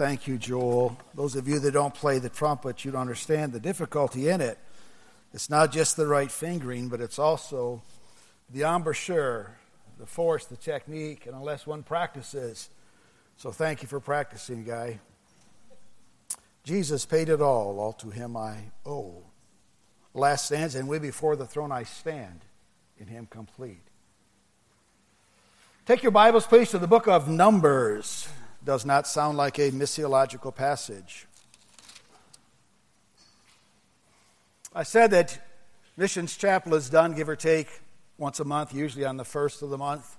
[0.00, 0.96] Thank you, Joel.
[1.12, 4.58] Those of you that don't play the trumpet, you understand the difficulty in it.
[5.34, 7.82] It's not just the right fingering, but it's also
[8.48, 9.58] the embouchure,
[9.98, 12.70] the force, the technique, and unless one practices.
[13.36, 15.00] So thank you for practicing, guy.
[16.64, 18.56] Jesus paid it all, all to him I
[18.86, 19.22] owe.
[20.14, 22.40] Last stands, and we before the throne I stand,
[22.98, 23.84] in him complete.
[25.84, 28.30] Take your Bibles, please, to the book of Numbers.
[28.64, 31.26] Does not sound like a missiological passage.
[34.74, 35.38] I said that
[35.96, 37.68] Missions Chapel is done, give or take,
[38.18, 40.16] once a month, usually on the first of the month.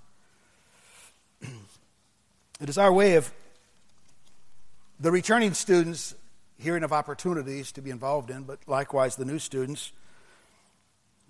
[1.41, 3.31] it is our way of
[4.99, 6.13] the returning students
[6.61, 9.91] hearing of opportunities to be involved in, but likewise the new students.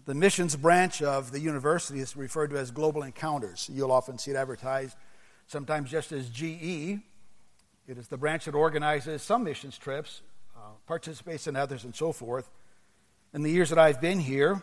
[0.05, 3.69] The missions branch of the university is referred to as Global Encounters.
[3.71, 4.97] You'll often see it advertised,
[5.48, 7.00] sometimes just as GE.
[7.88, 10.22] It is the branch that organizes some missions trips,
[10.55, 12.50] uh, participates in others, and so forth.
[13.33, 14.61] In the years that I've been here,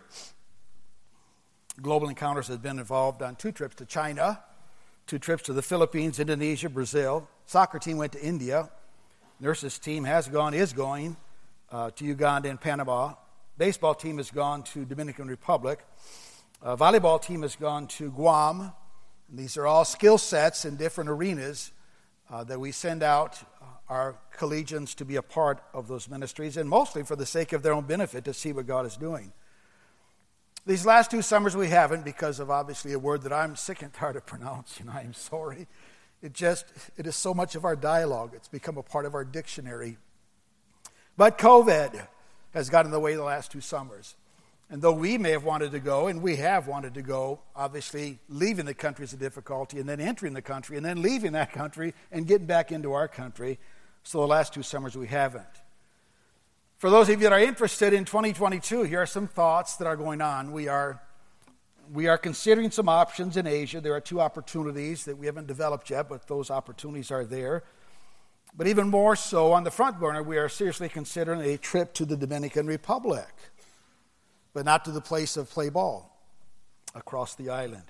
[1.81, 4.43] Global Encounters has been involved on two trips to China,
[5.07, 7.29] two trips to the Philippines, Indonesia, Brazil.
[7.47, 8.69] Soccer team went to India.
[9.41, 11.17] Nurses team has gone, is going
[11.71, 13.15] uh, to Uganda and Panama.
[13.57, 15.81] Baseball team has gone to Dominican Republic.
[16.63, 18.73] Uh, volleyball team has gone to Guam.
[19.29, 21.73] And these are all skill sets in different arenas
[22.31, 23.39] uh, that we send out
[23.89, 27.63] our collegians to be a part of those ministries, and mostly for the sake of
[27.63, 29.33] their own benefit to see what God is doing.
[30.67, 33.93] These last two summers we haven't because of obviously a word that I'm sick and
[33.93, 34.89] tired of pronouncing.
[34.93, 35.67] I am sorry.
[36.21, 38.33] It just, it is so much of our dialogue.
[38.35, 39.97] It's become a part of our dictionary.
[41.17, 42.07] But COVID
[42.53, 44.17] has gotten in the way the last two summers.
[44.71, 48.19] And though we may have wanted to go, and we have wanted to go, obviously
[48.29, 51.53] leaving the country is a difficulty, and then entering the country, and then leaving that
[51.53, 53.59] country and getting back into our country.
[54.03, 55.47] So the last two summers we haven't.
[56.77, 59.97] For those of you that are interested in 2022, here are some thoughts that are
[59.97, 60.53] going on.
[60.53, 61.03] We are,
[61.93, 63.81] we are considering some options in Asia.
[63.81, 67.65] There are two opportunities that we haven't developed yet, but those opportunities are there.
[68.57, 72.05] But even more so, on the front burner, we are seriously considering a trip to
[72.05, 73.29] the Dominican Republic,
[74.59, 76.19] but not to the place of play ball
[76.93, 77.85] across the island.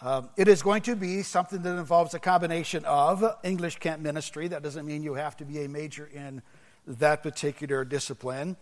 [0.00, 4.48] Um, it is going to be something that involves a combination of English camp ministry.
[4.48, 6.40] That doesn't mean you have to be a major in
[6.86, 8.56] that particular discipline.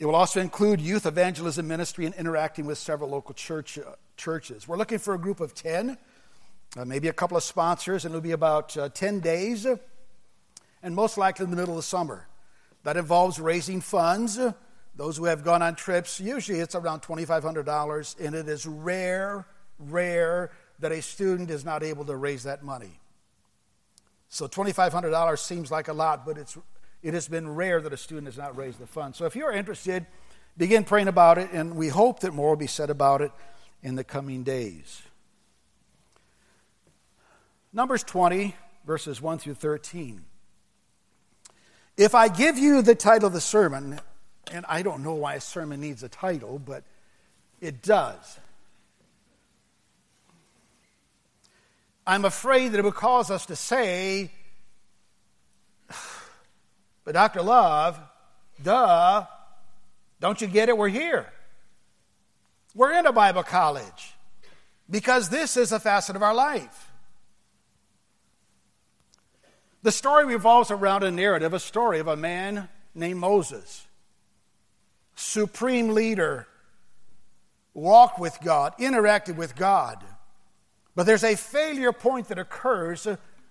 [0.00, 4.66] It will also include youth evangelism ministry and interacting with several local church, uh, churches.
[4.66, 5.96] We're looking for a group of 10,
[6.76, 9.64] uh, maybe a couple of sponsors, and it'll be about uh, 10 days,
[10.82, 12.26] and most likely in the middle of the summer.
[12.82, 14.40] That involves raising funds.
[14.98, 19.46] Those who have gone on trips, usually it's around $2,500, and it is rare,
[19.78, 20.50] rare
[20.80, 22.98] that a student is not able to raise that money.
[24.28, 26.58] So $2,500 seems like a lot, but it's,
[27.00, 29.16] it has been rare that a student has not raised the funds.
[29.16, 30.04] So if you're interested,
[30.56, 33.30] begin praying about it, and we hope that more will be said about it
[33.84, 35.00] in the coming days.
[37.72, 40.24] Numbers 20, verses 1 through 13.
[41.96, 44.00] If I give you the title of the sermon,
[44.52, 46.84] and I don't know why a sermon needs a title, but
[47.60, 48.38] it does.
[52.06, 54.30] I'm afraid that it would cause us to say,
[57.04, 57.42] but Dr.
[57.42, 57.98] Love,
[58.62, 59.26] duh,
[60.20, 60.76] don't you get it?
[60.76, 61.26] We're here.
[62.74, 64.14] We're in a Bible college
[64.88, 66.90] because this is a facet of our life.
[69.82, 73.86] The story revolves around a narrative, a story of a man named Moses,
[75.18, 76.46] supreme leader,
[77.74, 80.02] walked with God, interacted with God.
[80.94, 83.06] But there's a failure point that occurs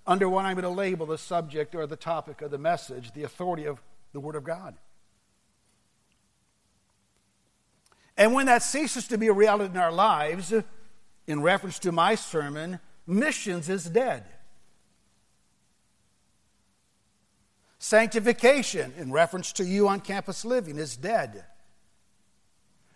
[0.05, 3.23] under what I'm going to label the subject or the topic of the message the
[3.23, 3.81] authority of
[4.13, 4.75] the Word of God.
[8.15, 10.53] And when that ceases to be a reality in our lives,
[11.27, 14.23] in reference to my sermon, missions is dead.
[17.77, 21.45] Sanctification, in reference to you on campus living, is dead.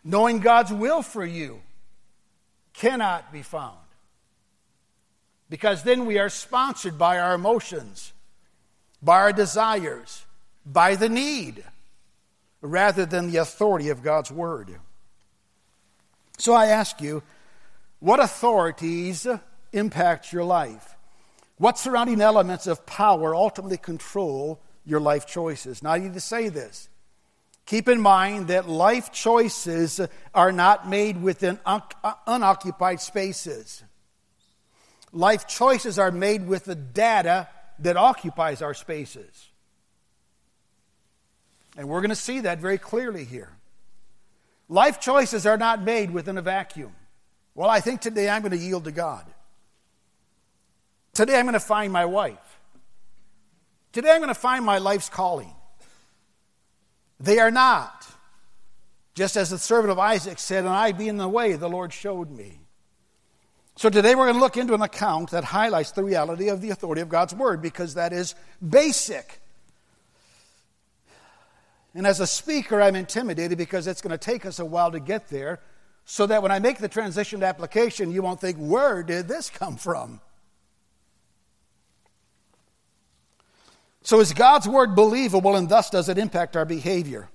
[0.03, 1.61] Knowing God's will for you
[2.73, 3.77] cannot be found
[5.51, 8.13] because then we are sponsored by our emotions,
[9.03, 10.25] by our desires,
[10.65, 11.63] by the need,
[12.61, 14.69] rather than the authority of God's Word.
[16.37, 17.21] So I ask you,
[17.99, 19.27] what authorities
[19.73, 20.95] impact your life?
[21.57, 25.83] What surrounding elements of power ultimately control your life choices?
[25.83, 26.87] Now, I need to say this.
[27.65, 30.01] Keep in mind that life choices
[30.33, 33.83] are not made within un- uh, unoccupied spaces.
[35.13, 37.47] Life choices are made with the data
[37.79, 39.49] that occupies our spaces.
[41.77, 43.49] And we're going to see that very clearly here.
[44.67, 46.93] Life choices are not made within a vacuum.
[47.55, 49.25] Well, I think today I'm going to yield to God.
[51.13, 52.59] Today I'm going to find my wife.
[53.91, 55.53] Today I'm going to find my life's calling.
[57.21, 58.07] They are not.
[59.13, 61.93] Just as the servant of Isaac said, and I be in the way the Lord
[61.93, 62.59] showed me.
[63.75, 66.71] So today we're going to look into an account that highlights the reality of the
[66.71, 68.35] authority of God's Word because that is
[68.67, 69.39] basic.
[71.93, 74.99] And as a speaker, I'm intimidated because it's going to take us a while to
[74.99, 75.59] get there
[76.05, 79.49] so that when I make the transition to application, you won't think, where did this
[79.49, 80.21] come from?
[84.03, 87.29] So, is God's word believable and thus does it impact our behavior?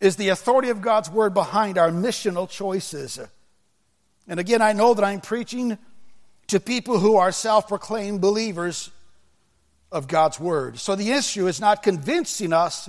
[0.00, 3.18] Is the authority of God's word behind our missional choices?
[4.26, 5.78] And again, I know that I'm preaching
[6.48, 8.90] to people who are self proclaimed believers
[9.90, 10.78] of God's word.
[10.78, 12.88] So the issue is not convincing us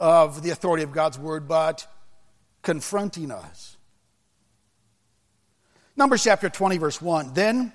[0.00, 1.86] of the authority of God's word, but
[2.62, 3.76] confronting us.
[5.96, 7.34] Numbers chapter 20, verse 1.
[7.34, 7.72] Then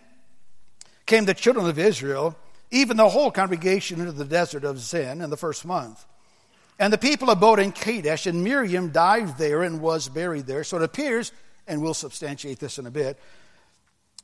[1.06, 2.36] came the children of Israel
[2.74, 6.06] even the whole congregation into the desert of Zin in the first month.
[6.80, 10.64] And the people abode in Kadesh, and Miriam died there and was buried there.
[10.64, 11.32] So it appears,
[11.68, 13.20] and we'll substantiate this in a bit,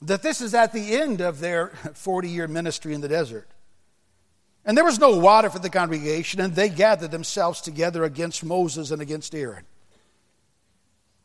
[0.01, 3.47] that this is at the end of their 40 year ministry in the desert.
[4.65, 8.89] And there was no water for the congregation, and they gathered themselves together against Moses
[8.89, 9.65] and against Aaron.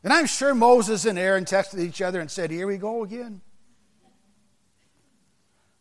[0.02, 3.40] And I'm sure Moses and Aaron texted each other and said, Here we go again.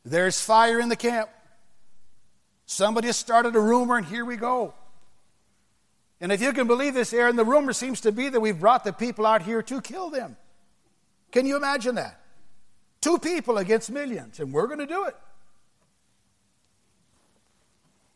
[0.06, 1.30] There's fire in the camp.
[2.66, 4.74] Somebody has started a rumor, and here we go.
[6.20, 8.84] And if you can believe this, Aaron, the rumor seems to be that we've brought
[8.84, 10.38] the people out here to kill them.
[11.32, 12.20] Can you imagine that?
[13.02, 15.16] Two people against millions, and we're going to do it.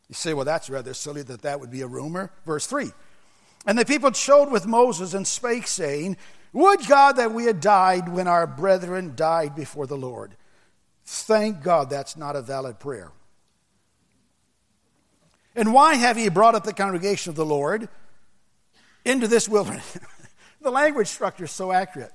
[0.08, 2.32] You say, well, that's rather silly that that would be a rumor.
[2.46, 2.92] Verse 3
[3.66, 6.16] And the people showed with Moses and spake, saying,
[6.54, 10.36] Would God that we had died when our brethren died before the Lord.
[11.10, 13.14] Thank God that's not a valid prayer.
[15.56, 17.88] And why have ye brought up the congregation of the Lord
[19.06, 19.98] into this wilderness?
[20.62, 22.12] the language structure is so accurate.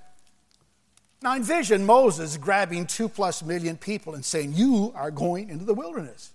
[1.22, 5.74] Now envision Moses grabbing two plus million people and saying, You are going into the
[5.74, 6.30] wilderness.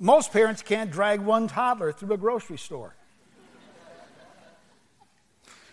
[0.00, 2.96] Most parents can't drag one toddler through a grocery store.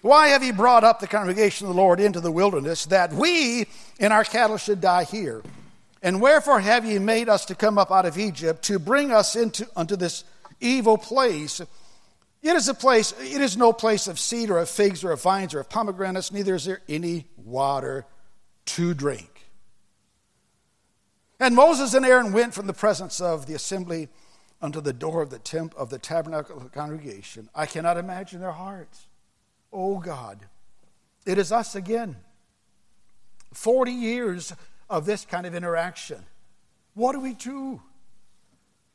[0.01, 3.67] Why have ye brought up the congregation of the Lord into the wilderness, that we
[3.99, 5.43] and our cattle should die here?
[6.01, 9.35] And wherefore have ye made us to come up out of Egypt to bring us
[9.35, 10.23] into unto this
[10.59, 11.61] evil place?
[12.41, 15.21] It is a place, it is no place of seed or of figs or of
[15.21, 18.05] vines or of pomegranates, neither is there any water
[18.65, 19.51] to drink.
[21.39, 24.09] And Moses and Aaron went from the presence of the assembly
[24.59, 27.49] unto the door of the temp of the tabernacle of the congregation.
[27.53, 29.07] I cannot imagine their hearts.
[29.71, 30.39] Oh God,
[31.25, 32.15] it is us again.
[33.53, 34.53] 40 years
[34.89, 36.23] of this kind of interaction.
[36.93, 37.81] What do we do?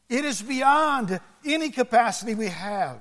[0.09, 3.01] It is beyond any capacity we have.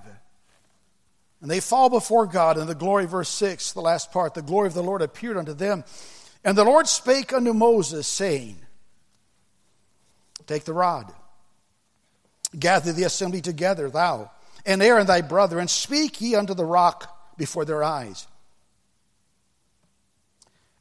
[1.42, 4.68] And they fall before God, and the glory, verse 6, the last part, the glory
[4.68, 5.84] of the Lord appeared unto them.
[6.44, 8.58] And the Lord spake unto Moses, saying,
[10.48, 11.12] Take the rod,
[12.58, 14.32] gather the assembly together, thou
[14.66, 18.28] and Aaron thy brother, and speak ye unto the rock before their eyes.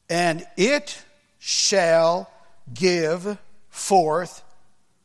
[0.08, 1.02] And it
[1.38, 2.30] shall
[2.72, 3.38] give
[3.70, 4.42] forth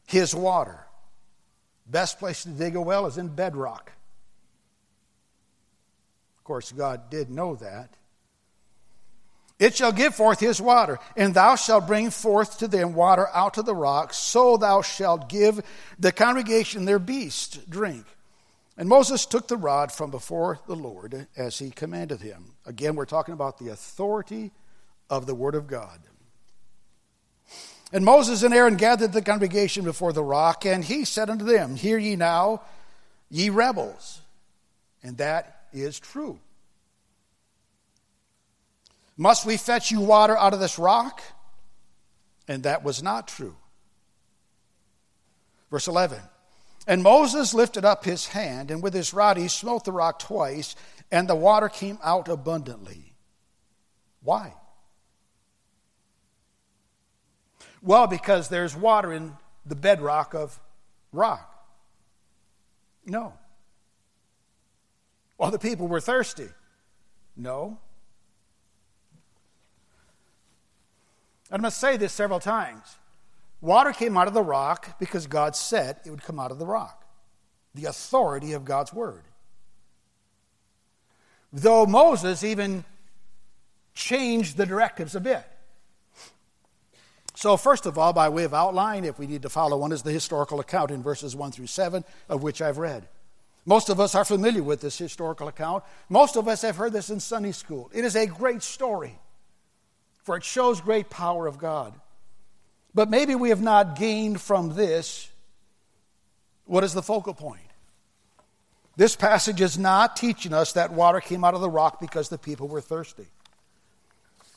[0.08, 0.79] his water.
[1.88, 3.91] Best place to dig a well is in bedrock.
[6.38, 7.89] Of course, God did know that.
[9.60, 13.58] It shall give forth his water, and thou shalt bring forth to them water out
[13.58, 15.60] of the rock, so thou shalt give
[16.00, 18.06] the congregation their beast drink.
[18.80, 22.54] And Moses took the rod from before the Lord as he commanded him.
[22.66, 24.52] Again, we're talking about the authority
[25.10, 26.00] of the Word of God.
[27.92, 31.76] And Moses and Aaron gathered the congregation before the rock, and he said unto them,
[31.76, 32.62] Hear ye now,
[33.30, 34.22] ye rebels.
[35.04, 36.40] And that is true.
[39.18, 41.22] Must we fetch you water out of this rock?
[42.48, 43.58] And that was not true.
[45.70, 46.22] Verse 11
[46.89, 50.75] and Moses lifted up his hand, and with his rod he smote the rock twice,
[51.12, 53.13] and the water came out abundantly.
[54.24, 54.55] Why?
[57.84, 60.60] Well, because there's water in the bedrock of
[61.13, 61.63] rock.
[63.05, 63.34] No.
[65.38, 66.50] Well, the people were thirsty.
[67.38, 67.77] No.
[71.51, 72.96] I must say this several times.
[73.62, 76.66] Water came out of the rock because God said it would come out of the
[76.66, 77.06] rock.
[77.75, 79.24] The authority of God's word.
[81.51, 82.86] Though Moses even
[83.94, 85.44] changed the directives a bit.
[87.36, 90.04] So, first of all, by way of outline, if we need to follow one, is
[90.04, 93.08] the historical account in verses 1 through 7, of which I've read.
[93.66, 95.84] Most of us are familiar with this historical account.
[96.10, 97.89] Most of us have heard this in Sunday school.
[97.94, 99.18] It is a great story,
[100.24, 101.94] for it shows great power of God.
[103.00, 105.32] But maybe we have not gained from this
[106.65, 107.62] what is the focal point.
[108.98, 112.38] This passage is not teaching us that water came out of the rock because the
[112.38, 113.27] people were thirsty.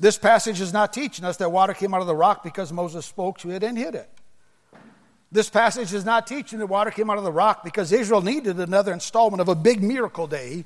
[0.00, 3.06] This passage is not teaching us that water came out of the rock because Moses
[3.06, 4.10] spoke to it and hid it.
[5.30, 8.58] This passage is not teaching that water came out of the rock because Israel needed
[8.58, 10.64] another installment of a big miracle day.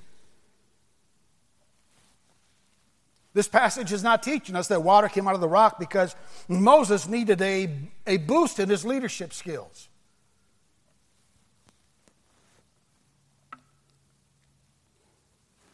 [3.36, 6.16] This passage is not teaching us that water came out of the rock because
[6.48, 7.68] Moses needed a,
[8.06, 9.90] a boost in his leadership skills.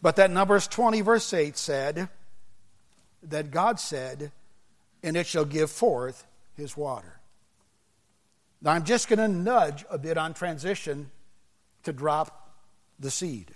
[0.02, 2.08] But that Numbers 20, verse 8 said,
[3.22, 4.32] that God said,
[5.04, 6.26] and it shall give forth
[6.56, 7.20] his water.
[8.60, 11.12] Now, I'm just going to nudge a bit on transition
[11.84, 12.56] to drop
[12.98, 13.54] the seed.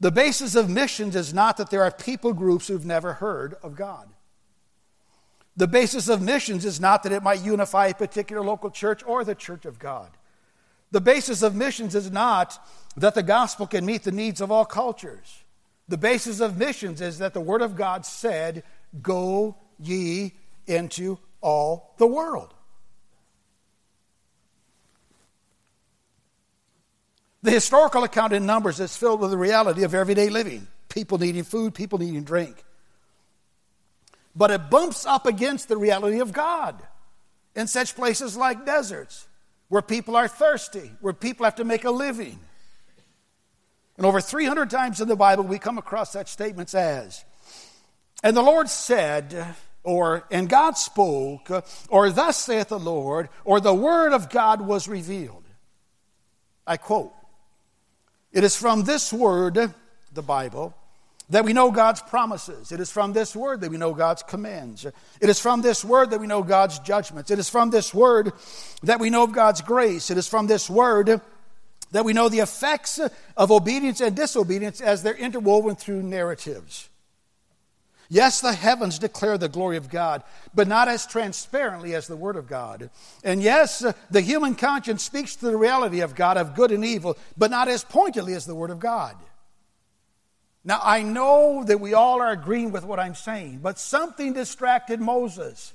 [0.00, 3.76] The basis of missions is not that there are people groups who've never heard of
[3.76, 4.08] God.
[5.56, 9.24] The basis of missions is not that it might unify a particular local church or
[9.24, 10.10] the church of God.
[10.90, 12.58] The basis of missions is not
[12.96, 15.44] that the gospel can meet the needs of all cultures.
[15.88, 18.64] The basis of missions is that the Word of God said,
[19.02, 20.34] Go ye
[20.66, 22.52] into all the world.
[27.42, 30.66] The historical account in Numbers is filled with the reality of everyday living
[30.96, 32.64] people needing food, people needing drink.
[34.34, 36.82] But it bumps up against the reality of God
[37.54, 39.28] in such places like deserts,
[39.68, 42.38] where people are thirsty, where people have to make a living.
[43.98, 47.24] And over 300 times in the Bible, we come across such statements as,
[48.22, 51.50] and the Lord said, or, and God spoke,
[51.90, 55.44] or thus saith the Lord, or the word of God was revealed.
[56.66, 57.12] I quote,
[58.36, 59.72] It is from this word,
[60.12, 60.76] the Bible,
[61.30, 62.70] that we know God's promises.
[62.70, 64.84] It is from this word that we know God's commands.
[64.84, 67.30] It is from this word that we know God's judgments.
[67.30, 68.34] It is from this word
[68.82, 70.10] that we know of God's grace.
[70.10, 71.22] It is from this word
[71.92, 73.00] that we know the effects
[73.38, 76.90] of obedience and disobedience as they're interwoven through narratives.
[78.08, 80.22] Yes, the heavens declare the glory of God,
[80.54, 82.90] but not as transparently as the Word of God.
[83.24, 86.84] And yes, uh, the human conscience speaks to the reality of God, of good and
[86.84, 89.16] evil, but not as pointedly as the Word of God.
[90.64, 95.00] Now, I know that we all are agreeing with what I'm saying, but something distracted
[95.00, 95.72] Moses.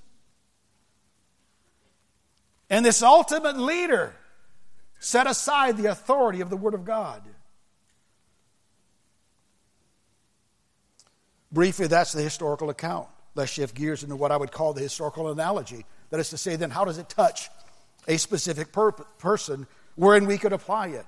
[2.69, 4.15] And this ultimate leader
[4.99, 7.21] set aside the authority of the Word of God.
[11.51, 13.07] Briefly, that's the historical account.
[13.35, 15.85] Let's shift gears into what I would call the historical analogy.
[16.09, 17.49] That is to say, then, how does it touch
[18.07, 21.05] a specific per- person wherein we could apply it?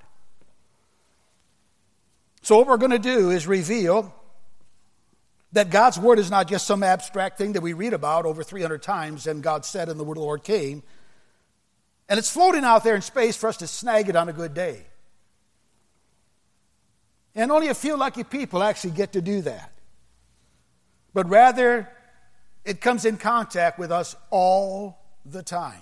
[2.41, 4.13] So, what we're going to do is reveal
[5.53, 8.81] that God's Word is not just some abstract thing that we read about over 300
[8.81, 10.83] times and God said and the Word of the Lord came.
[12.09, 14.53] And it's floating out there in space for us to snag it on a good
[14.53, 14.85] day.
[17.35, 19.72] And only a few lucky people actually get to do that.
[21.13, 21.89] But rather,
[22.65, 25.81] it comes in contact with us all the time.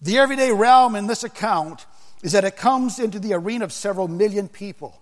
[0.00, 1.86] The everyday realm in this account
[2.22, 5.00] is that it comes into the arena of several million people.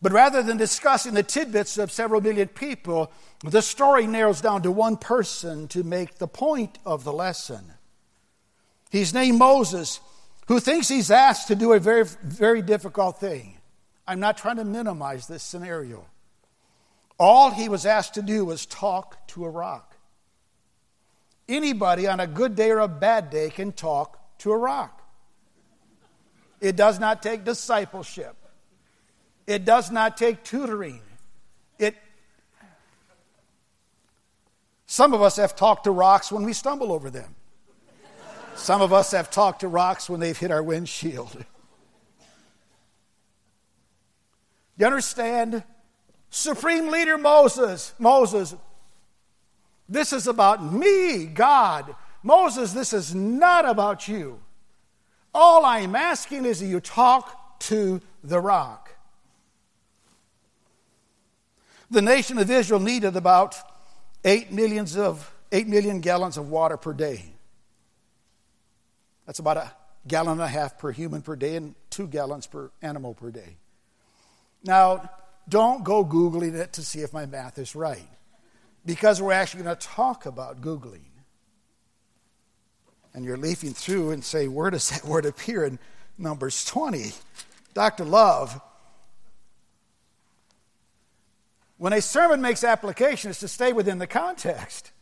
[0.00, 3.12] But rather than discussing the tidbits of several million people,
[3.44, 7.72] the story narrows down to one person to make the point of the lesson.
[8.90, 10.00] He's named Moses,
[10.48, 13.58] who thinks he's asked to do a very, very difficult thing.
[14.06, 16.06] I'm not trying to minimize this scenario.
[17.18, 19.96] All he was asked to do was talk to a rock.
[21.48, 25.02] Anybody on a good day or a bad day can talk to a rock.
[26.60, 28.36] It does not take discipleship.
[29.46, 31.00] It does not take tutoring.
[31.78, 31.96] It
[34.86, 37.34] Some of us have talked to rocks when we stumble over them.
[38.54, 41.44] Some of us have talked to rocks when they've hit our windshield.
[44.82, 45.62] You understand?
[46.28, 48.56] Supreme leader Moses, Moses,
[49.88, 51.94] this is about me, God.
[52.24, 54.40] Moses, this is not about you.
[55.32, 58.90] All I'm asking is that you talk to the rock.
[61.88, 63.54] the nation of Israel needed about
[64.24, 67.26] 8 millions of 8 million gallons of water per day.
[69.26, 69.72] That's about a
[70.08, 73.58] gallon and a half per human per day and 2 gallons per animal per day.
[74.64, 75.10] Now,
[75.48, 78.08] don't go googling it to see if my math is right
[78.84, 81.00] because we're actually going to talk about googling.
[83.14, 85.78] And you're leafing through and say, where does that word appear in
[86.16, 87.12] Numbers 20?
[87.74, 88.04] Dr.
[88.04, 88.60] Love,
[91.78, 94.92] when a sermon makes application, it's to stay within the context.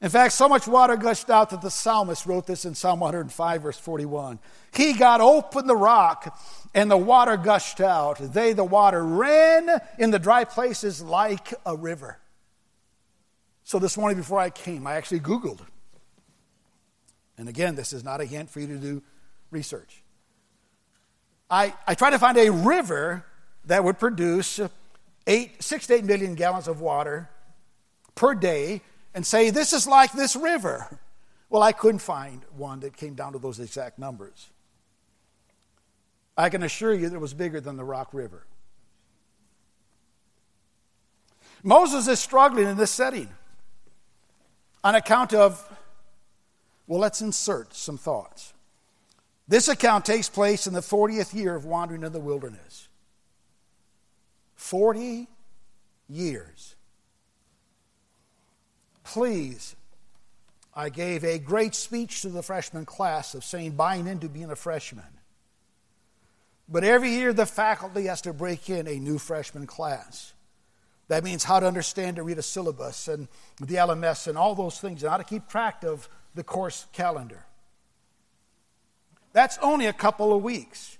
[0.00, 3.62] In fact, so much water gushed out that the psalmist wrote this in Psalm 105,
[3.62, 4.38] verse 41.
[4.72, 6.38] He got open the rock,
[6.74, 8.18] and the water gushed out.
[8.18, 12.18] They, the water, ran in the dry places like a river.
[13.64, 15.60] So this morning before I came, I actually Googled.
[17.36, 19.02] And again, this is not a hint for you to do
[19.50, 20.02] research.
[21.50, 23.24] I, I tried to find a river
[23.66, 24.60] that would produce
[25.26, 27.28] eight, six to eight million gallons of water
[28.14, 28.82] per day
[29.14, 30.98] and say, This is like this river.
[31.50, 34.50] Well, I couldn't find one that came down to those exact numbers.
[36.38, 38.46] I can assure you that it was bigger than the Rock River.
[41.64, 43.28] Moses is struggling in this setting
[44.84, 45.68] on account of,
[46.86, 48.54] well, let's insert some thoughts.
[49.48, 52.86] This account takes place in the 40th year of wandering in the wilderness.
[54.54, 55.26] 40
[56.08, 56.76] years.
[59.02, 59.74] Please,
[60.72, 64.56] I gave a great speech to the freshman class of saying buying into being a
[64.56, 65.17] freshman.
[66.68, 70.34] But every year the faculty has to break in a new freshman class.
[71.08, 74.78] That means how to understand and read a syllabus and the LMS and all those
[74.78, 77.46] things, and how to keep track of the course calendar.
[79.32, 80.98] That's only a couple of weeks.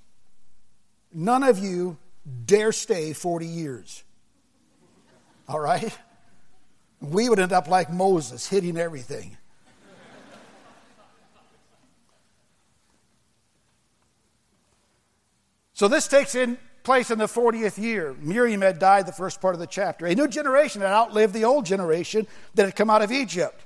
[1.13, 1.99] None of you
[2.47, 4.03] dare stay 40 years.
[5.49, 5.97] All right?
[7.01, 9.37] We would end up like Moses, hitting everything.
[15.79, 18.13] So this takes in place in the 40th year.
[18.21, 20.07] Miriam had died the first part of the chapter.
[20.07, 23.65] A new generation had outlived the old generation that had come out of Egypt.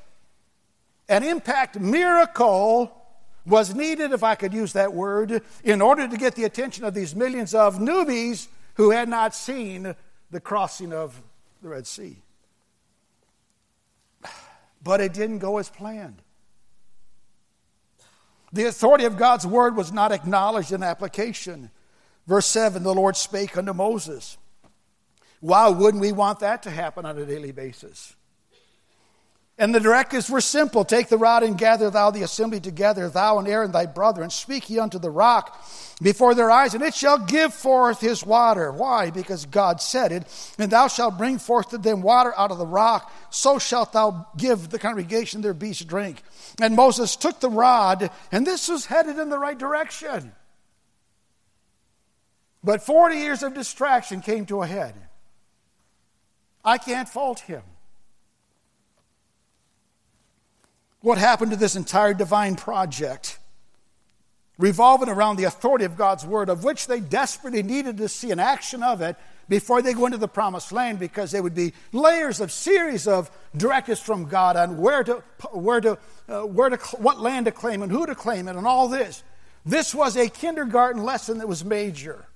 [1.09, 2.92] An impact miracle
[3.46, 6.92] was needed, if I could use that word, in order to get the attention of
[6.92, 9.94] these millions of newbies who had not seen
[10.31, 11.18] the crossing of
[11.62, 12.18] the Red Sea.
[14.85, 16.20] But it didn't go as planned.
[18.53, 21.70] The authority of God's word was not acknowledged in application.
[22.26, 24.37] Verse 7 the Lord spake unto Moses.
[25.40, 28.14] Why wouldn't we want that to happen on a daily basis?
[29.58, 33.38] And the directives were simple Take the rod and gather thou the assembly together, thou
[33.38, 35.62] and Aaron thy brother, and speak ye unto the rock
[36.00, 38.72] before their eyes, and it shall give forth his water.
[38.72, 39.11] Why?
[39.11, 40.54] Because God said it.
[40.58, 44.26] And thou shalt bring forth to them water out of the rock, so shalt thou
[44.37, 46.22] give the congregation their beast drink.
[46.61, 50.32] And Moses took the rod, and this was headed in the right direction.
[52.64, 54.94] But 40 years of distraction came to a head.
[56.64, 57.62] I can't fault him.
[61.03, 63.38] what happened to this entire divine project,
[64.57, 68.38] revolving around the authority of God's word, of which they desperately needed to see an
[68.38, 69.16] action of it
[69.48, 73.31] before they go into the promised land, because there would be layers of series of
[73.57, 75.98] directives from God on where to, where to,
[76.29, 79.25] uh, where to, what land to claim and who to claim it, and all this.
[79.66, 82.27] This was a kindergarten lesson that was major.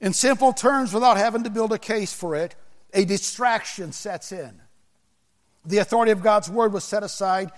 [0.00, 2.54] In simple terms, without having to build a case for it,
[2.94, 4.60] a distraction sets in.
[5.64, 7.50] The authority of God's word was set aside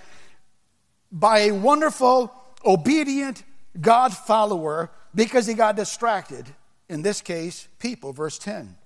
[1.11, 2.33] by a wonderful,
[2.65, 3.45] obedient
[3.81, 6.47] God follower because he got distracted.
[6.89, 8.13] In this case, people.
[8.13, 8.77] Verse 10.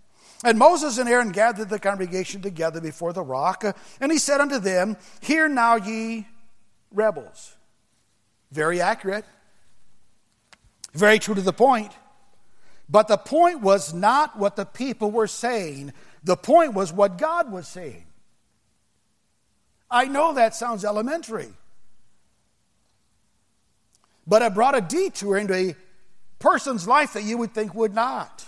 [0.45, 3.64] And Moses and Aaron gathered the congregation together before the rock,
[4.01, 6.27] and he said unto them, Hear now, ye
[6.92, 7.57] rebels.
[8.53, 9.25] Very accurate,
[10.92, 11.92] very true to the point.
[12.88, 17.51] But the point was not what the people were saying, the point was what God
[17.51, 18.05] was saying.
[19.90, 21.53] I know that sounds elementary.
[24.27, 25.77] But it brought a detour into a
[26.38, 28.44] person's life that you would think would not.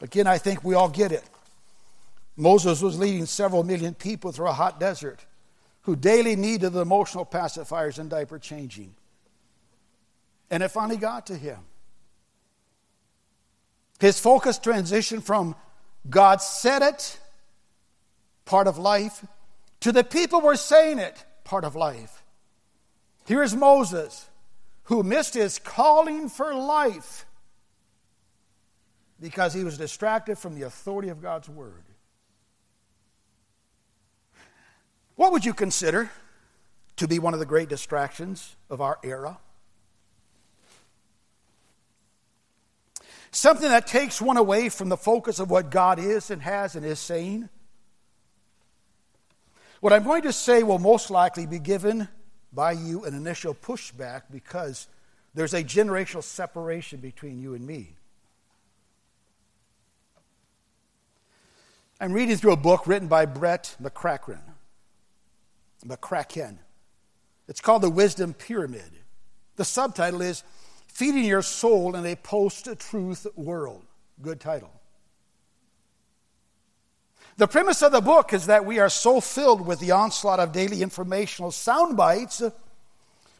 [0.00, 1.24] Again, I think we all get it.
[2.36, 5.24] Moses was leading several million people through a hot desert
[5.82, 8.94] who daily needed the emotional pacifiers and diaper changing.
[10.50, 11.58] And it finally got to him.
[14.00, 15.56] His focus transitioned from
[16.08, 17.18] God said it
[18.48, 19.24] part of life,
[19.80, 22.22] to the people were saying it, part of life.
[23.26, 24.26] Here is Moses,
[24.84, 27.26] who missed his calling for life
[29.20, 31.84] because he was distracted from the authority of God's word.
[35.16, 36.10] What would you consider
[36.96, 39.38] to be one of the great distractions of our era?
[43.30, 46.84] Something that takes one away from the focus of what God is and has and
[46.84, 47.48] is saying.
[49.80, 52.08] What I'm going to say will most likely be given
[52.52, 54.88] by you an initial pushback because
[55.34, 57.94] there's a generational separation between you and me.
[62.00, 64.40] I'm reading through a book written by Brett McCracken.
[65.84, 66.58] McCracken.
[67.48, 68.90] It's called The Wisdom Pyramid.
[69.56, 70.44] The subtitle is
[70.98, 73.84] Feeding Your Soul in a Post Truth World.
[74.20, 74.72] Good title.
[77.36, 80.50] The premise of the book is that we are so filled with the onslaught of
[80.50, 82.42] daily informational sound bites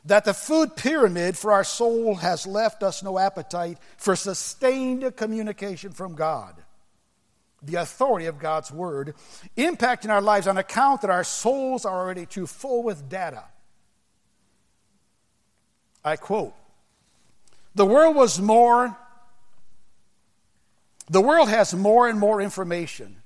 [0.04, 5.90] that the food pyramid for our soul has left us no appetite for sustained communication
[5.90, 6.54] from God.
[7.60, 9.16] The authority of God's Word
[9.56, 13.42] impacting our lives on account that our souls are already too full with data.
[16.04, 16.54] I quote
[17.78, 18.98] The world was more,
[21.08, 23.22] the world has more and more information,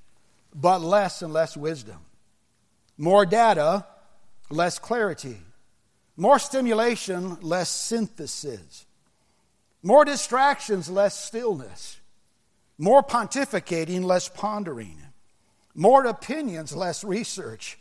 [0.53, 1.97] but less and less wisdom.
[2.95, 3.87] More data,
[4.51, 5.39] less clarity.
[6.17, 8.85] More stimulation, less synthesis.
[9.81, 11.99] More distractions, less stillness.
[12.77, 15.01] More pontificating, less pondering.
[15.73, 17.79] More opinions, less research.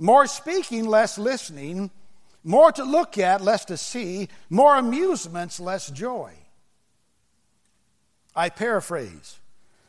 [0.00, 1.92] More speaking, less listening.
[2.46, 4.28] More to look at, less to see.
[4.48, 6.32] More amusements, less joy.
[8.36, 9.40] I paraphrase.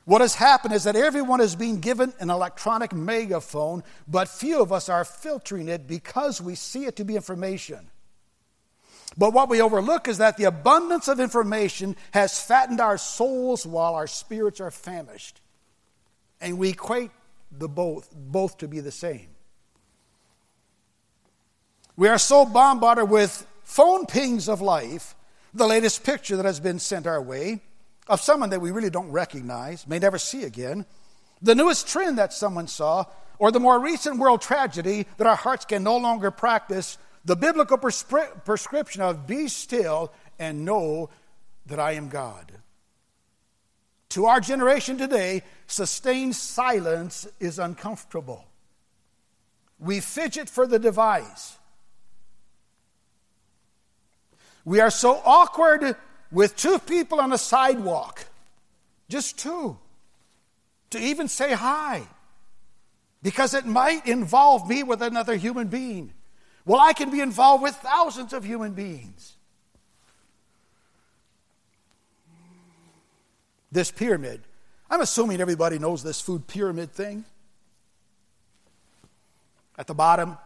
[0.06, 4.74] What has happened is that everyone is being given an electronic megaphone, but few of
[4.74, 7.92] us are filtering it because we see it to be information.
[9.16, 13.94] But what we overlook is that the abundance of information has fattened our souls while
[13.94, 15.42] our spirits are famished.
[16.42, 17.12] And we equate
[17.52, 19.28] the both, both to be the same.
[21.98, 25.16] We are so bombarded with phone pings of life,
[25.52, 27.62] the latest picture that has been sent our way,
[28.08, 30.86] of someone that we really don't recognize, may never see again,
[31.42, 33.06] the newest trend that someone saw,
[33.40, 37.80] or the more recent world tragedy that our hearts can no longer practice the biblical
[37.80, 41.10] prescri- prescription of be still and know
[41.66, 42.52] that I am God.
[44.10, 48.46] To our generation today, sustained silence is uncomfortable.
[49.80, 51.57] We fidget for the device.
[54.68, 55.96] We are so awkward
[56.30, 58.26] with two people on a sidewalk,
[59.08, 59.78] just two,
[60.90, 62.04] to even say hi,
[63.24, 66.12] because it might involve me with another human being.
[66.66, 69.38] Well, I can be involved with thousands of human beings.
[73.72, 74.42] This pyramid,
[74.90, 77.24] I'm assuming everybody knows this food pyramid thing.
[79.78, 80.38] At the bottom,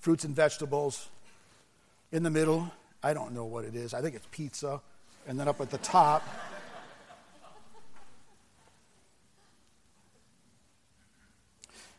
[0.00, 1.08] fruits and vegetables.
[2.10, 2.72] In the middle,
[3.04, 3.92] I don't know what it is.
[3.92, 4.80] I think it's pizza
[5.28, 6.26] and then up at the top.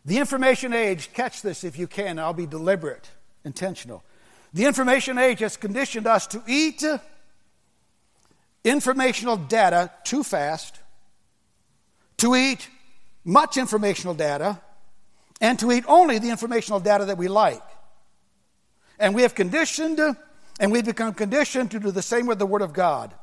[0.04, 3.08] The information age, catch this if you can, I'll be deliberate,
[3.44, 4.04] intentional.
[4.52, 6.84] The information age has conditioned us to eat
[8.64, 10.80] informational data too fast,
[12.18, 12.68] to eat
[13.24, 14.60] much informational data,
[15.40, 17.62] and to eat only the informational data that we like.
[18.98, 20.00] And we have conditioned
[20.60, 23.14] and we become conditioned to do the same with the Word of God.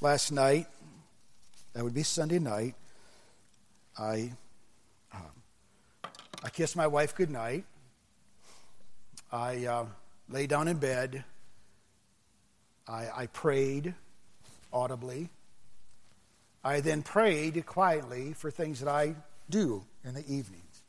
[0.00, 0.66] Last night,
[1.74, 2.74] that would be Sunday night,
[3.98, 4.32] I,
[5.12, 5.20] um,
[6.42, 7.64] I kissed my wife goodnight.
[9.30, 9.84] I uh,
[10.30, 11.22] lay down in bed.
[12.88, 13.94] I, I prayed
[14.72, 15.28] audibly.
[16.62, 19.14] I then prayed quietly for things that I
[19.48, 20.82] do in the evenings.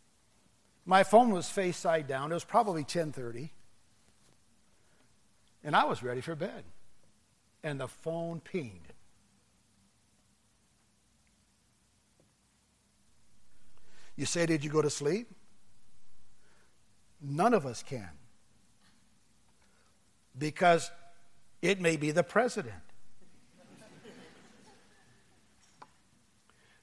[0.85, 2.31] My phone was face side down.
[2.31, 3.49] It was probably 10:30.
[5.63, 6.63] And I was ready for bed.
[7.63, 8.93] And the phone pinged.
[14.15, 15.27] You say, Did you go to sleep?
[17.21, 18.09] None of us can.
[20.37, 20.89] Because
[21.61, 22.90] it may be the president.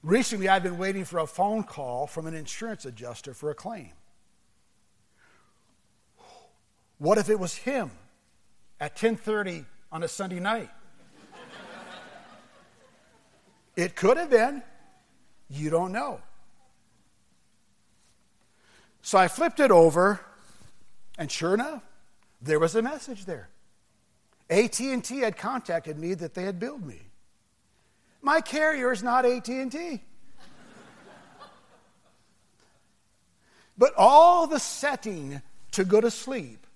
[0.01, 3.91] Recently, I've been waiting for a phone call from an insurance adjuster for a claim.
[6.97, 7.91] What if it was him
[8.79, 10.69] at 10:30 on a Sunday night?
[13.75, 14.63] it could have been.
[15.49, 16.21] You don't know.
[19.01, 20.19] So I flipped it over,
[21.17, 21.81] and sure enough,
[22.41, 23.49] there was a message there.
[24.49, 27.08] AT&T had contacted me that they had billed me.
[28.21, 30.01] My carrier is not AT&T.
[33.77, 36.67] but all the setting to go to sleep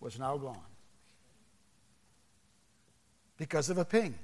[0.00, 0.58] was now gone
[3.36, 4.14] because of a ping.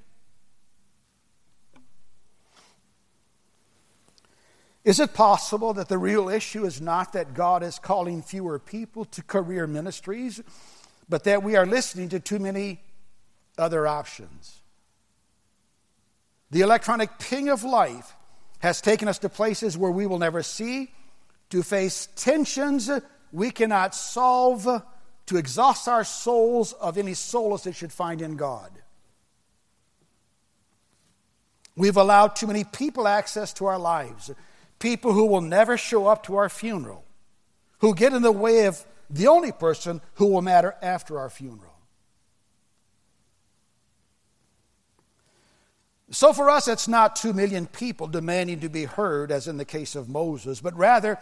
[4.85, 9.05] Is it possible that the real issue is not that God is calling fewer people
[9.05, 10.41] to career ministries,
[11.09, 12.81] but that we are listening to too many
[13.57, 14.61] other options?
[16.51, 18.15] The electronic ping of life
[18.59, 20.91] has taken us to places where we will never see,
[21.49, 22.89] to face tensions
[23.31, 24.67] we cannot solve,
[25.27, 28.71] to exhaust our souls of any solace it should find in God.
[31.75, 34.31] We've allowed too many people access to our lives
[34.79, 37.03] people who will never show up to our funeral,
[37.79, 41.78] who get in the way of the only person who will matter after our funeral.
[46.11, 49.65] So for us, it's not two million people demanding to be heard, as in the
[49.65, 51.19] case of Moses, but rather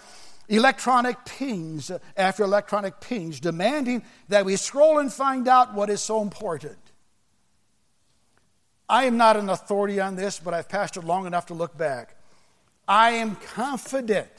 [0.49, 6.21] electronic pings after electronic pings demanding that we scroll and find out what is so
[6.21, 6.77] important.
[8.89, 12.15] I am not an authority on this, but I've pastored long enough to look back.
[12.87, 14.29] I am confident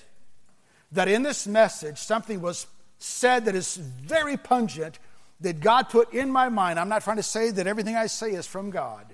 [0.93, 2.67] that in this message something was
[2.99, 4.99] said that is very pungent
[5.41, 6.81] that God put in my mind.
[6.81, 9.08] I'm not trying to say that everything I say is from God,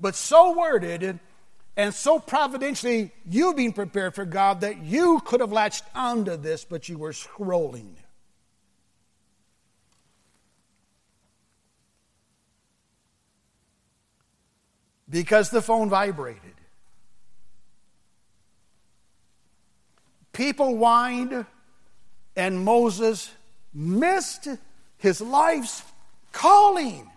[0.00, 1.20] but so worded
[1.76, 6.64] and so providentially you being prepared for God that you could have latched onto this,
[6.64, 7.94] but you were scrolling.
[15.08, 16.42] Because the phone vibrated.
[20.32, 21.46] People whined,
[22.36, 23.30] and Moses
[23.72, 24.48] missed
[24.98, 25.82] his life's
[26.32, 27.10] calling.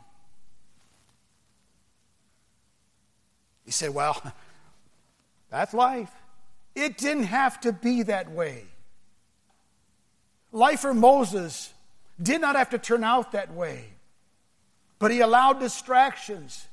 [3.72, 4.22] He said, Well,
[5.50, 6.12] that's life.
[6.76, 8.66] It didn't have to be that way.
[10.52, 11.74] Life for Moses
[12.22, 13.86] did not have to turn out that way,
[15.00, 16.68] but he allowed distractions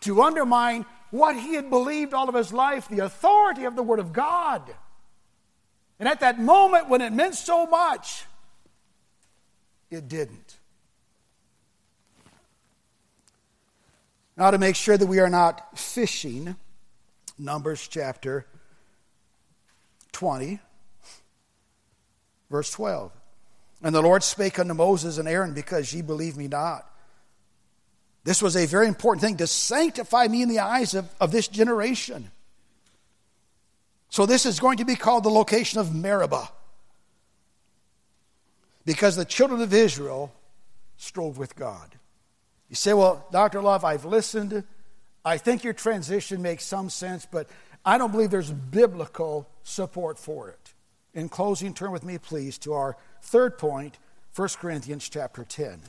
[0.00, 3.98] to undermine what he had believed all of his life the authority of the Word
[3.98, 4.62] of God.
[5.98, 8.26] And at that moment when it meant so much,
[9.90, 10.58] it didn't.
[14.42, 16.56] Now, to make sure that we are not fishing,
[17.38, 18.44] Numbers chapter
[20.10, 20.58] 20,
[22.50, 23.12] verse 12.
[23.84, 26.90] And the Lord spake unto Moses and Aaron, because ye believe me not.
[28.24, 31.46] This was a very important thing to sanctify me in the eyes of, of this
[31.46, 32.32] generation.
[34.08, 36.48] So this is going to be called the location of Meribah.
[38.84, 40.34] Because the children of Israel
[40.96, 41.96] strove with God.
[42.72, 43.60] You say, well, Dr.
[43.60, 44.64] Love, I've listened.
[45.26, 47.46] I think your transition makes some sense, but
[47.84, 50.72] I don't believe there's biblical support for it.
[51.12, 53.98] In closing, turn with me, please, to our third point,
[54.34, 55.82] 1 Corinthians chapter 10.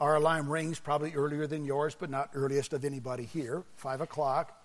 [0.00, 3.64] Our alarm rings probably earlier than yours, but not earliest of anybody here.
[3.76, 4.56] Five o'clock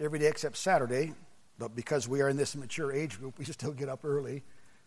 [0.00, 1.14] every day except Saturday.
[1.58, 4.44] But because we are in this mature age group, we still get up early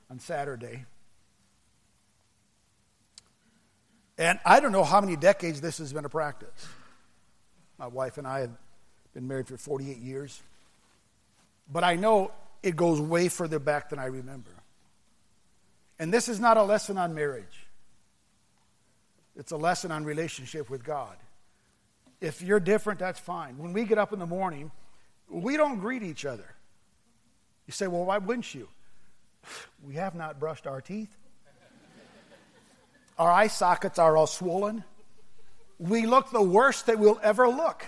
[0.10, 0.86] on Saturday.
[4.17, 6.67] And I don't know how many decades this has been a practice.
[7.78, 8.52] My wife and I have
[9.13, 10.41] been married for 48 years.
[11.71, 14.52] But I know it goes way further back than I remember.
[15.97, 17.67] And this is not a lesson on marriage.
[19.36, 21.15] It's a lesson on relationship with God.
[22.19, 23.58] If you're different, that's fine.
[23.58, 24.71] When we get up in the morning,
[25.31, 26.45] we don't greet each other.
[27.65, 28.67] You say, well, why wouldn't you?
[29.83, 31.15] We have not brushed our teeth.
[33.17, 34.83] Our eye sockets are all swollen.
[35.79, 37.85] We look the worst that we'll ever look.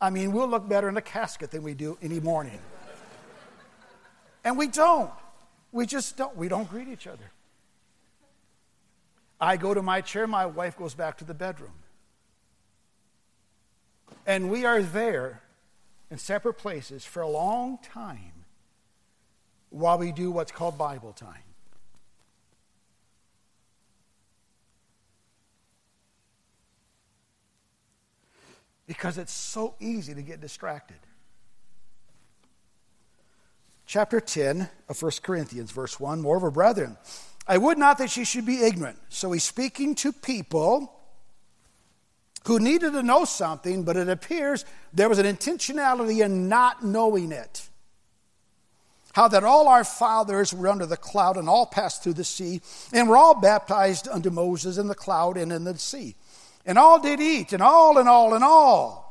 [0.00, 2.58] I mean, we'll look better in a casket than we do any morning.
[4.44, 5.10] And we don't.
[5.70, 6.36] We just don't.
[6.36, 7.30] We don't greet each other.
[9.40, 11.72] I go to my chair, my wife goes back to the bedroom.
[14.26, 15.42] And we are there
[16.12, 18.44] in separate places for a long time
[19.70, 21.42] while we do what's called Bible time.
[28.86, 30.98] Because it's so easy to get distracted.
[33.86, 36.20] chapter 10 of 1 Corinthians, verse 1.
[36.20, 36.98] Moreover, brethren,
[37.46, 38.98] I would not that ye should be ignorant.
[39.08, 40.94] So he's speaking to people
[42.46, 47.32] who needed to know something, but it appears there was an intentionality in not knowing
[47.32, 47.68] it.
[49.12, 52.62] How that all our fathers were under the cloud and all passed through the sea,
[52.92, 56.16] and were all baptized unto Moses in the cloud and in the sea.
[56.64, 59.02] And all did eat, and all and all and all.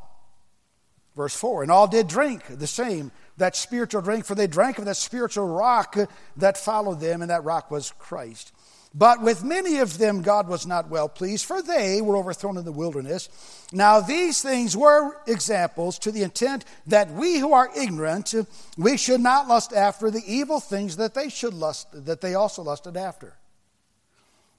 [1.16, 4.86] Verse 4 And all did drink the same, that spiritual drink, for they drank of
[4.86, 5.96] that spiritual rock
[6.38, 8.52] that followed them, and that rock was Christ.
[8.94, 12.66] But with many of them God was not well pleased, for they were overthrown in
[12.66, 13.30] the wilderness.
[13.72, 18.34] Now these things were examples to the intent that we who are ignorant,
[18.78, 22.64] we should not lust after the evil things that they should lust, that they also
[22.64, 23.38] lusted after.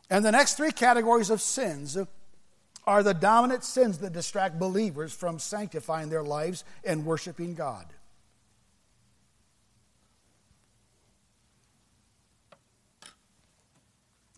[0.09, 1.99] And the next three categories of sins
[2.87, 7.87] are the dominant sins that distract believers from sanctifying their lives and worshiping God.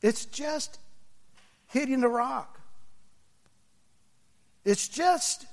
[0.05, 0.79] It's just
[1.69, 2.61] hitting the rock.
[4.63, 5.47] It's just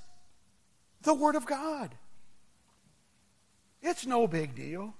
[1.00, 1.94] the Word of God.
[3.80, 4.92] It's no big deal.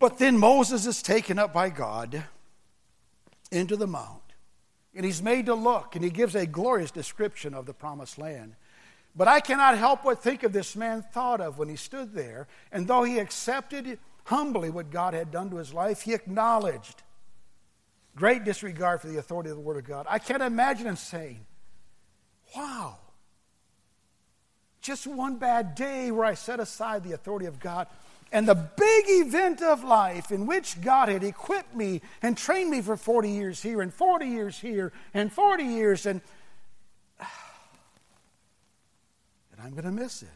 [0.00, 2.24] But then Moses is taken up by God
[3.52, 4.22] into the mount.
[4.96, 8.56] And he's made to look, and he gives a glorious description of the promised land.
[9.14, 12.48] But I cannot help but think of this man thought of when he stood there,
[12.72, 17.02] and though he accepted humbly what God had done to his life, he acknowledged
[18.14, 20.06] great disregard for the authority of the Word of God.
[20.08, 21.46] I can't imagine him saying,
[22.54, 22.98] Wow,
[24.82, 27.86] just one bad day where I set aside the authority of God.
[28.30, 32.82] And the big event of life in which God had equipped me and trained me
[32.82, 36.20] for 40 years here and 40 years here and 40 years, and,
[37.18, 37.28] and
[39.62, 40.28] I'm going to miss it.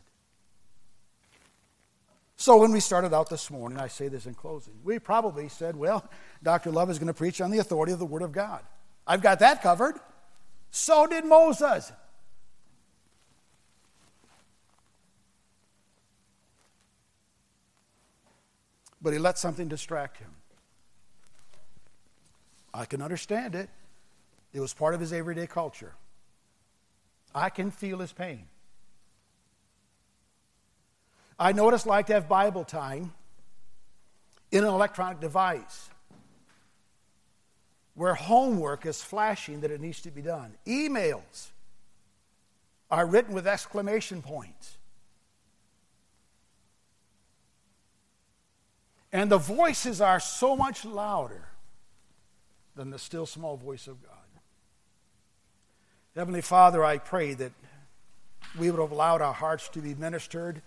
[2.42, 5.76] So when we started out this morning, I say this in closing, we probably said,
[5.76, 6.04] well,
[6.42, 6.72] Dr.
[6.72, 8.64] Love is going to preach on the authority of the Word of God.
[9.06, 9.94] I've got that covered.
[10.72, 11.92] So did Moses.
[19.00, 20.30] But he let something distract him.
[22.74, 23.70] I can understand it.
[24.52, 25.94] It was part of his everyday culture.
[27.32, 28.46] I can feel his pain.
[31.42, 33.12] I know what it's like to have Bible time
[34.52, 35.90] in an electronic device
[37.94, 40.54] where homework is flashing that it needs to be done.
[40.68, 41.48] Emails
[42.92, 44.76] are written with exclamation points.
[49.12, 51.48] And the voices are so much louder
[52.76, 54.12] than the still small voice of God.
[56.14, 57.50] Heavenly Father, I pray that
[58.56, 60.62] we would have allowed our hearts to be ministered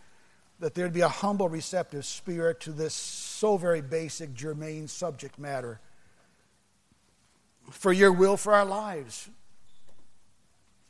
[0.59, 5.79] that there'd be a humble, receptive spirit to this so very basic, germane subject matter
[7.71, 9.29] for your will for our lives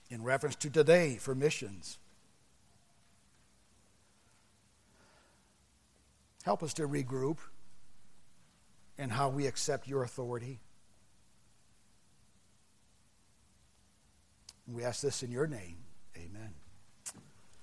[0.10, 1.97] in reference to today for missions.
[6.43, 7.38] Help us to regroup
[8.97, 10.60] in how we accept your authority.
[14.67, 15.78] We ask this in your name.